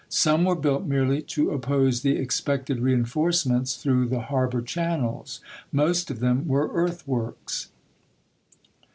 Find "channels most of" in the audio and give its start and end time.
4.63-6.19